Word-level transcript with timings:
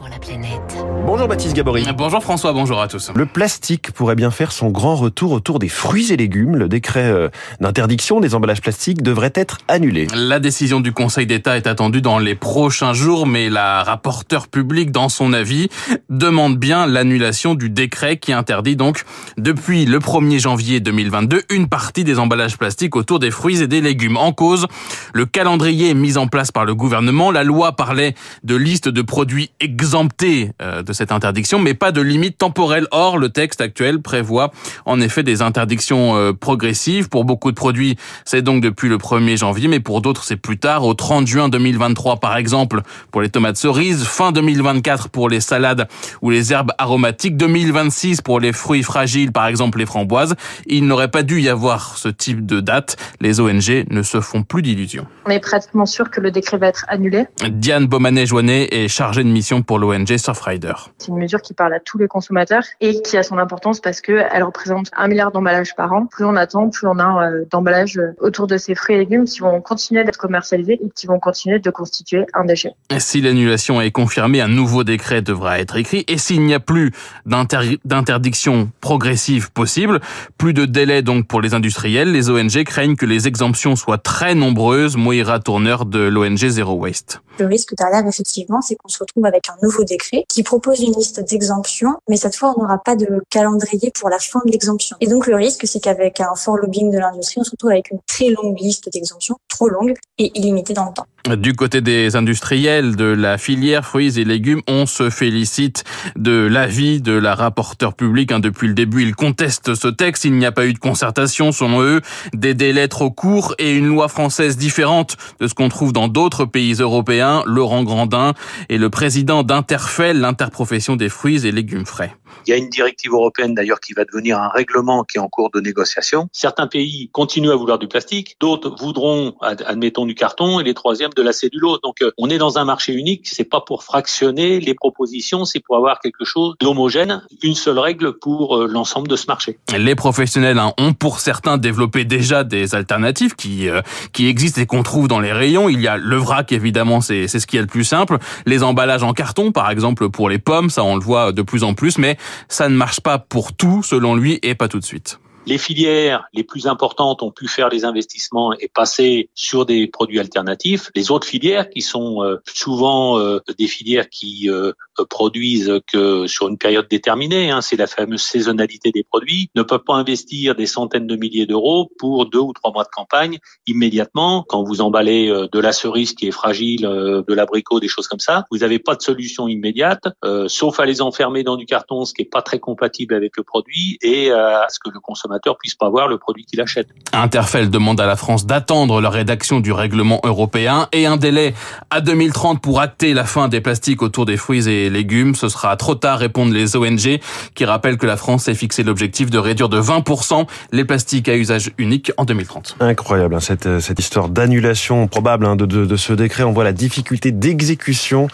pour 0.00 0.08
la 0.08 0.18
planète. 0.18 0.78
Bonjour 1.04 1.28
Baptiste 1.28 1.54
Gabory. 1.54 1.84
Bonjour 1.94 2.22
François, 2.22 2.54
bonjour 2.54 2.80
à 2.80 2.88
tous. 2.88 3.10
Le 3.14 3.26
plastique 3.26 3.92
pourrait 3.92 4.14
bien 4.14 4.30
faire 4.30 4.50
son 4.50 4.70
grand 4.70 4.96
retour 4.96 5.32
autour 5.32 5.58
des 5.58 5.68
fruits 5.68 6.10
et 6.10 6.16
légumes. 6.16 6.56
Le 6.56 6.70
décret 6.70 7.04
euh, 7.04 7.28
d'interdiction 7.60 8.18
des 8.18 8.34
emballages 8.34 8.62
plastiques 8.62 9.02
devrait 9.02 9.32
être 9.34 9.58
annulé. 9.68 10.06
La 10.14 10.40
décision 10.40 10.80
du 10.80 10.92
Conseil 10.92 11.26
d'État 11.26 11.58
est 11.58 11.66
attendue 11.66 12.00
dans 12.00 12.18
les 12.18 12.34
prochains 12.34 12.94
jours, 12.94 13.26
mais 13.26 13.50
la 13.50 13.82
rapporteure 13.82 14.48
publique, 14.48 14.90
dans 14.90 15.10
son 15.10 15.34
avis, 15.34 15.68
demande 16.08 16.56
bien 16.56 16.86
l'annulation 16.86 17.54
du 17.54 17.68
décret 17.68 18.16
qui 18.16 18.32
interdit 18.32 18.76
donc, 18.76 19.02
depuis 19.36 19.84
le 19.84 19.98
1er 19.98 20.38
janvier 20.38 20.80
2022, 20.80 21.42
une 21.50 21.68
partie 21.68 22.04
des 22.04 22.18
emballages 22.18 22.56
plastiques 22.56 22.96
autour 22.96 23.18
des 23.18 23.30
fruits 23.30 23.60
et 23.60 23.66
des 23.66 23.82
légumes. 23.82 24.16
En 24.16 24.32
cause, 24.32 24.66
le 25.12 25.26
calendrier 25.26 25.92
mis 25.92 26.16
en 26.16 26.26
place 26.26 26.52
par 26.52 26.64
le 26.64 26.74
gouvernement. 26.74 27.30
La 27.30 27.44
loi 27.44 27.72
parlait 27.72 28.14
de 28.44 28.56
liste 28.56 28.88
de 28.88 29.02
produits 29.02 29.50
exemptés 29.90 30.52
euh, 30.62 30.84
de 30.84 30.92
cette 30.92 31.10
interdiction, 31.10 31.58
mais 31.58 31.74
pas 31.74 31.90
de 31.90 32.00
limite 32.00 32.38
temporelle. 32.38 32.86
Or, 32.92 33.18
le 33.18 33.28
texte 33.28 33.60
actuel 33.60 34.00
prévoit 34.00 34.52
en 34.86 35.00
effet 35.00 35.24
des 35.24 35.42
interdictions 35.42 36.14
euh, 36.14 36.32
progressives. 36.32 37.08
Pour 37.08 37.24
beaucoup 37.24 37.50
de 37.50 37.56
produits, 37.56 37.96
c'est 38.24 38.40
donc 38.40 38.62
depuis 38.62 38.88
le 38.88 38.98
1er 38.98 39.36
janvier, 39.36 39.66
mais 39.66 39.80
pour 39.80 40.00
d'autres, 40.00 40.22
c'est 40.22 40.36
plus 40.36 40.58
tard, 40.58 40.84
au 40.84 40.94
30 40.94 41.26
juin 41.26 41.48
2023 41.48 42.18
par 42.18 42.36
exemple, 42.36 42.82
pour 43.10 43.20
les 43.20 43.30
tomates 43.30 43.56
cerises, 43.56 44.04
fin 44.04 44.30
2024 44.30 45.08
pour 45.08 45.28
les 45.28 45.40
salades 45.40 45.88
ou 46.22 46.30
les 46.30 46.52
herbes 46.52 46.70
aromatiques, 46.78 47.36
2026 47.36 48.20
pour 48.20 48.38
les 48.38 48.52
fruits 48.52 48.84
fragiles, 48.84 49.32
par 49.32 49.48
exemple 49.48 49.80
les 49.80 49.86
framboises. 49.86 50.36
Il 50.66 50.86
n'aurait 50.86 51.10
pas 51.10 51.24
dû 51.24 51.40
y 51.40 51.48
avoir 51.48 51.98
ce 51.98 52.08
type 52.08 52.46
de 52.46 52.60
date. 52.60 52.96
Les 53.20 53.40
ONG 53.40 53.86
ne 53.90 54.02
se 54.02 54.20
font 54.20 54.44
plus 54.44 54.62
d'illusions. 54.62 55.08
On 55.26 55.30
est 55.30 55.40
pratiquement 55.40 55.86
sûr 55.86 56.10
que 56.10 56.20
le 56.20 56.30
décret 56.30 56.58
va 56.58 56.68
être 56.68 56.84
annulé. 56.86 57.24
Diane 57.48 57.86
Beaumanet-Joannet 57.86 58.68
est 58.70 58.86
chargée 58.86 59.24
de 59.24 59.28
mission 59.28 59.62
pour 59.62 59.79
l'ONG 59.80 60.16
Surfrider. 60.16 60.74
C'est 60.98 61.08
une 61.08 61.18
mesure 61.18 61.42
qui 61.42 61.54
parle 61.54 61.74
à 61.74 61.80
tous 61.80 61.98
les 61.98 62.06
consommateurs 62.06 62.62
et 62.80 63.00
qui 63.02 63.16
a 63.16 63.22
son 63.22 63.38
importance 63.38 63.80
parce 63.80 64.00
qu'elle 64.00 64.42
représente 64.42 64.90
un 64.96 65.08
milliard 65.08 65.32
d'emballages 65.32 65.74
par 65.74 65.92
an. 65.92 66.06
Plus 66.06 66.24
on 66.24 66.36
attend, 66.36 66.68
plus 66.68 66.86
on 66.86 66.98
a 66.98 67.26
euh, 67.26 67.44
d'emballages 67.50 68.00
autour 68.20 68.46
de 68.46 68.56
ces 68.58 68.74
fruits 68.74 68.96
et 68.96 68.98
légumes 68.98 69.24
qui 69.24 69.40
vont 69.40 69.60
continuer 69.60 70.04
d'être 70.04 70.18
commercialisés 70.18 70.74
et 70.74 70.90
qui 70.94 71.06
vont 71.06 71.18
continuer 71.18 71.58
de 71.58 71.70
constituer 71.70 72.26
un 72.34 72.44
déchet. 72.44 72.72
Si 72.98 73.20
l'annulation 73.20 73.80
est 73.80 73.90
confirmée, 73.90 74.40
un 74.40 74.48
nouveau 74.48 74.84
décret 74.84 75.22
devra 75.22 75.58
être 75.58 75.76
écrit. 75.76 76.04
Et 76.08 76.18
s'il 76.18 76.42
n'y 76.44 76.54
a 76.54 76.60
plus 76.60 76.92
d'interdiction 77.26 78.70
progressive 78.80 79.50
possible, 79.52 80.00
plus 80.38 80.54
de 80.54 80.64
délai 80.64 81.02
donc 81.02 81.26
pour 81.26 81.40
les 81.40 81.54
industriels, 81.54 82.12
les 82.12 82.30
ONG 82.30 82.64
craignent 82.64 82.96
que 82.96 83.06
les 83.06 83.26
exemptions 83.26 83.76
soient 83.76 83.98
très 83.98 84.34
nombreuses. 84.34 84.96
Moira 84.96 85.40
Tourneur 85.40 85.86
de 85.86 86.00
l'ONG 86.00 86.36
Zero 86.36 86.74
Waste. 86.74 87.20
Le 87.38 87.46
risque 87.46 87.74
derrière, 87.76 88.06
effectivement, 88.06 88.60
c'est 88.60 88.76
qu'on 88.76 88.88
se 88.88 88.98
retrouve 88.98 89.24
avec 89.24 89.48
un 89.48 89.54
nouveau 89.62 89.69
décret 89.84 90.24
qui 90.28 90.42
propose 90.42 90.80
une 90.80 90.92
liste 90.92 91.20
d'exemptions, 91.20 91.96
mais 92.08 92.16
cette 92.16 92.36
fois, 92.36 92.54
on 92.56 92.62
n'aura 92.62 92.78
pas 92.78 92.96
de 92.96 93.22
calendrier 93.30 93.90
pour 93.98 94.10
la 94.10 94.18
fin 94.18 94.40
de 94.44 94.50
l'exemption. 94.50 94.96
Et 95.00 95.06
donc, 95.06 95.26
le 95.26 95.36
risque, 95.36 95.66
c'est 95.66 95.80
qu'avec 95.80 96.20
un 96.20 96.34
fort 96.34 96.56
lobbying 96.56 96.90
de 96.90 96.98
l'industrie, 96.98 97.40
on 97.40 97.44
se 97.44 97.50
retrouve 97.50 97.70
avec 97.70 97.90
une 97.90 97.98
très 98.06 98.30
longue 98.30 98.58
liste 98.58 98.90
d'exemptions, 98.92 99.36
trop 99.48 99.68
longue 99.68 99.94
et 100.18 100.30
illimitée 100.34 100.74
dans 100.74 100.86
le 100.86 100.92
temps. 100.92 101.06
Du 101.36 101.52
côté 101.52 101.82
des 101.82 102.16
industriels 102.16 102.96
de 102.96 103.04
la 103.04 103.36
filière 103.36 103.84
fruits 103.84 104.18
et 104.18 104.24
légumes, 104.24 104.62
on 104.66 104.86
se 104.86 105.10
félicite 105.10 105.84
de 106.16 106.46
l'avis 106.46 107.02
de 107.02 107.12
la 107.12 107.34
rapporteure 107.34 107.94
publique. 107.94 108.32
Hein, 108.32 108.40
depuis 108.40 108.68
le 108.68 108.74
début, 108.74 109.02
ils 109.02 109.14
contestent 109.14 109.74
ce 109.74 109.88
texte. 109.88 110.24
Il 110.24 110.32
n'y 110.32 110.46
a 110.46 110.52
pas 110.52 110.66
eu 110.66 110.72
de 110.72 110.78
concertation, 110.78 111.52
selon 111.52 111.82
eux, 111.82 112.00
des 112.32 112.54
délais 112.54 112.88
trop 112.88 113.10
courts 113.10 113.54
et 113.58 113.70
une 113.72 113.86
loi 113.86 114.08
française 114.08 114.56
différente 114.56 115.18
de 115.40 115.46
ce 115.46 115.52
qu'on 115.52 115.68
trouve 115.68 115.92
dans 115.92 116.08
d'autres 116.08 116.46
pays 116.46 116.72
européens. 116.72 117.42
Laurent 117.44 117.82
Grandin 117.82 118.32
est 118.70 118.78
le 118.78 118.88
président 118.88 119.42
d'Interfel, 119.50 120.20
l'interprofession 120.20 120.94
des 120.94 121.08
fruits 121.08 121.44
et 121.44 121.50
légumes 121.50 121.84
frais. 121.84 122.14
Il 122.46 122.50
y 122.50 122.52
a 122.52 122.56
une 122.56 122.68
directive 122.68 123.12
européenne 123.12 123.54
d'ailleurs 123.54 123.80
qui 123.80 123.92
va 123.92 124.04
devenir 124.04 124.38
un 124.38 124.48
règlement 124.48 125.04
qui 125.04 125.18
est 125.18 125.20
en 125.20 125.28
cours 125.28 125.50
de 125.50 125.60
négociation. 125.60 126.28
Certains 126.32 126.66
pays 126.66 127.10
continuent 127.12 127.50
à 127.50 127.56
vouloir 127.56 127.78
du 127.78 127.88
plastique, 127.88 128.36
d'autres 128.40 128.74
voudront, 128.78 129.34
admettons, 129.40 130.06
du 130.06 130.14
carton, 130.14 130.60
et 130.60 130.64
les 130.64 130.74
troisièmes 130.74 131.12
de 131.14 131.22
la 131.22 131.32
cellulose. 131.32 131.80
Donc, 131.82 132.02
euh, 132.02 132.10
on 132.18 132.30
est 132.30 132.38
dans 132.38 132.58
un 132.58 132.64
marché 132.64 132.92
unique. 132.92 133.28
C'est 133.28 133.44
pas 133.44 133.60
pour 133.60 133.84
fractionner 133.84 134.60
les 134.60 134.74
propositions, 134.74 135.44
c'est 135.44 135.60
pour 135.60 135.76
avoir 135.76 136.00
quelque 136.00 136.24
chose 136.24 136.54
d'homogène, 136.60 137.22
une 137.42 137.54
seule 137.54 137.78
règle 137.78 138.18
pour 138.18 138.56
euh, 138.56 138.66
l'ensemble 138.66 139.08
de 139.08 139.16
ce 139.16 139.26
marché. 139.26 139.58
Les 139.76 139.94
professionnels 139.94 140.58
hein, 140.58 140.72
ont 140.78 140.92
pour 140.92 141.20
certains 141.20 141.58
développé 141.58 142.04
déjà 142.04 142.44
des 142.44 142.74
alternatives 142.74 143.34
qui 143.34 143.68
euh, 143.68 143.82
qui 144.12 144.26
existent 144.26 144.60
et 144.60 144.66
qu'on 144.66 144.82
trouve 144.82 145.08
dans 145.08 145.20
les 145.20 145.32
rayons. 145.32 145.68
Il 145.68 145.80
y 145.80 145.88
a 145.88 145.96
le 145.96 146.16
vrac 146.16 146.52
évidemment, 146.52 147.00
c'est 147.00 147.28
c'est 147.28 147.40
ce 147.40 147.46
qui 147.46 147.56
est 147.56 147.60
le 147.60 147.66
plus 147.66 147.84
simple. 147.84 148.18
Les 148.46 148.62
emballages 148.62 149.02
en 149.02 149.12
carton, 149.12 149.52
par 149.52 149.70
exemple 149.70 150.08
pour 150.10 150.28
les 150.28 150.38
pommes, 150.38 150.70
ça 150.70 150.84
on 150.84 150.96
le 150.96 151.02
voit 151.02 151.32
de 151.32 151.42
plus 151.42 151.64
en 151.64 151.74
plus, 151.74 151.98
mais 151.98 152.16
ça 152.48 152.68
ne 152.68 152.76
marche 152.76 153.00
pas 153.00 153.18
pour 153.18 153.52
tout 153.52 153.82
selon 153.82 154.14
lui 154.14 154.38
et 154.42 154.54
pas 154.54 154.68
tout 154.68 154.78
de 154.78 154.84
suite. 154.84 155.20
Les 155.46 155.56
filières 155.56 156.26
les 156.34 156.44
plus 156.44 156.66
importantes 156.66 157.22
ont 157.22 157.30
pu 157.30 157.48
faire 157.48 157.70
des 157.70 157.84
investissements 157.84 158.52
et 158.52 158.68
passer 158.68 159.30
sur 159.34 159.64
des 159.64 159.86
produits 159.86 160.20
alternatifs. 160.20 160.90
Les 160.94 161.10
autres 161.10 161.26
filières, 161.26 161.70
qui 161.70 161.80
sont 161.80 162.22
euh, 162.22 162.36
souvent 162.46 163.18
euh, 163.18 163.40
des 163.58 163.66
filières 163.66 164.08
qui 164.10 164.50
euh, 164.50 164.72
produisent 165.08 165.80
que 165.90 166.26
sur 166.26 166.48
une 166.48 166.58
période 166.58 166.86
déterminée, 166.88 167.50
hein, 167.50 167.62
c'est 167.62 167.76
la 167.76 167.86
fameuse 167.86 168.20
saisonnalité 168.20 168.90
des 168.92 169.02
produits, 169.02 169.50
ne 169.54 169.62
peuvent 169.62 169.84
pas 169.84 169.94
investir 169.94 170.54
des 170.54 170.66
centaines 170.66 171.06
de 171.06 171.16
milliers 171.16 171.46
d'euros 171.46 171.90
pour 171.98 172.26
deux 172.26 172.38
ou 172.38 172.52
trois 172.52 172.70
mois 172.72 172.84
de 172.84 172.90
campagne 172.92 173.38
immédiatement. 173.66 174.44
Quand 174.46 174.62
vous 174.62 174.82
emballez 174.82 175.28
de 175.50 175.58
la 175.58 175.72
cerise 175.72 176.12
qui 176.12 176.28
est 176.28 176.32
fragile, 176.32 176.82
de 176.82 177.34
l'abricot, 177.34 177.80
des 177.80 177.88
choses 177.88 178.08
comme 178.08 178.20
ça, 178.20 178.44
vous 178.50 178.58
n'avez 178.58 178.78
pas 178.78 178.94
de 178.94 179.02
solution 179.02 179.48
immédiate, 179.48 180.02
sauf 180.48 180.80
à 180.80 180.86
les 180.86 181.00
enfermer 181.00 181.42
dans 181.44 181.56
du 181.56 181.64
carton, 181.64 182.04
ce 182.04 182.12
qui 182.12 182.22
est 182.22 182.30
pas 182.30 182.42
très 182.42 182.58
compatible 182.58 183.14
avec 183.14 183.36
le 183.36 183.42
produit, 183.42 183.98
et 184.02 184.30
à 184.30 184.66
ce 184.68 184.78
que 184.78 184.90
le 184.90 185.00
consommateur 185.00 185.29
puisse 185.60 185.74
pas 185.74 185.88
voir 185.88 186.08
le 186.08 186.18
produit 186.18 186.44
qu'il 186.44 186.60
achète. 186.60 186.88
Interfel 187.12 187.70
demande 187.70 188.00
à 188.00 188.06
la 188.06 188.16
France 188.16 188.46
d'attendre 188.46 189.00
la 189.00 189.10
rédaction 189.10 189.60
du 189.60 189.72
règlement 189.72 190.20
européen 190.24 190.88
et 190.92 191.06
un 191.06 191.16
délai 191.16 191.54
à 191.90 192.00
2030 192.00 192.60
pour 192.60 192.80
acter 192.80 193.14
la 193.14 193.24
fin 193.24 193.48
des 193.48 193.60
plastiques 193.60 194.02
autour 194.02 194.26
des 194.26 194.36
fruits 194.36 194.68
et 194.68 194.90
légumes. 194.90 195.34
Ce 195.34 195.48
sera 195.48 195.76
trop 195.76 195.94
tard, 195.94 196.18
répondent 196.18 196.52
les 196.52 196.76
ONG, 196.76 197.20
qui 197.54 197.64
rappellent 197.64 197.98
que 197.98 198.06
la 198.06 198.16
France 198.16 198.44
s'est 198.44 198.54
fixé 198.54 198.82
l'objectif 198.82 199.30
de 199.30 199.38
réduire 199.38 199.68
de 199.68 199.80
20% 199.80 200.46
les 200.72 200.84
plastiques 200.84 201.28
à 201.28 201.36
usage 201.36 201.70
unique 201.78 202.12
en 202.16 202.24
2030. 202.24 202.76
Incroyable, 202.80 203.34
hein, 203.34 203.40
cette, 203.40 203.80
cette 203.80 203.98
histoire 203.98 204.28
d'annulation 204.28 205.06
probable 205.08 205.46
hein, 205.46 205.56
de, 205.56 205.66
de, 205.66 205.84
de, 205.84 205.96
ce 205.96 206.12
décret. 206.12 206.42
On 206.42 206.52
voit 206.52 206.64
la 206.64 206.72
difficulté 206.72 207.32
d'exécution 207.32 208.28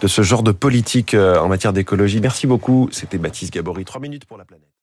de 0.00 0.08
ce 0.08 0.22
genre 0.22 0.42
de 0.42 0.52
politique 0.52 1.14
euh, 1.14 1.38
en 1.38 1.48
matière 1.48 1.72
d'écologie. 1.72 2.20
Merci 2.20 2.46
beaucoup. 2.46 2.88
C'était 2.92 3.18
Baptiste 3.18 3.52
Gabory. 3.52 3.84
Trois 3.84 4.00
minutes 4.00 4.24
pour 4.24 4.38
la 4.38 4.44
planète. 4.44 4.73